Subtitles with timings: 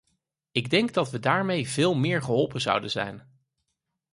[0.51, 3.39] Ik denk dat we daarmee veel meer geholpen zouden zijn.